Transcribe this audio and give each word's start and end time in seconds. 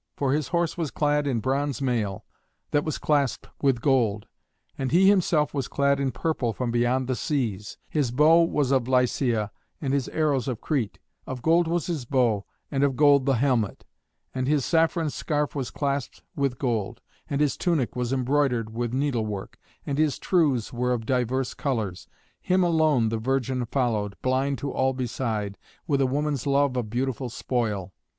For 0.17 0.33
his 0.33 0.47
horse 0.47 0.79
was 0.79 0.89
clad 0.89 1.27
in 1.27 1.41
bronze 1.41 1.79
mail, 1.79 2.25
that 2.71 2.83
was 2.83 2.97
clasped 2.97 3.47
with 3.61 3.81
gold; 3.81 4.25
and 4.75 4.91
he 4.91 5.07
himself 5.07 5.53
was 5.53 5.67
clad 5.67 5.99
in 5.99 6.09
purple 6.11 6.53
from 6.53 6.71
beyond 6.71 7.07
the 7.07 7.15
seas; 7.15 7.77
his 7.87 8.09
bow 8.09 8.41
was 8.41 8.71
of 8.71 8.87
Lycia 8.87 9.51
and 9.79 9.93
his 9.93 10.09
arrows 10.09 10.47
of 10.47 10.59
Crete; 10.59 10.97
of 11.27 11.43
gold 11.43 11.67
was 11.67 11.85
his 11.85 12.05
bow, 12.05 12.47
and 12.71 12.83
of 12.83 12.95
gold 12.95 13.27
the 13.27 13.35
helmet; 13.35 13.85
and 14.33 14.47
his 14.47 14.65
saffron 14.65 15.11
scarf 15.11 15.53
was 15.53 15.69
clasped 15.69 16.23
with 16.35 16.57
gold; 16.57 16.99
and 17.29 17.39
his 17.39 17.55
tunic 17.55 17.95
was 17.95 18.11
embroidered 18.11 18.73
with 18.73 18.93
needlework, 18.95 19.59
and 19.85 19.99
his 19.99 20.17
trews 20.17 20.73
were 20.73 20.93
of 20.93 21.05
divers 21.05 21.53
colours. 21.53 22.07
Him 22.41 22.63
alone 22.63 23.09
the 23.09 23.19
virgin 23.19 23.65
followed, 23.67 24.15
blind 24.23 24.57
to 24.57 24.71
all 24.71 24.93
beside, 24.93 25.59
with 25.85 26.01
a 26.01 26.07
woman's 26.07 26.47
love 26.47 26.75
of 26.75 26.89
beautiful 26.89 27.29
spoil. 27.29 27.93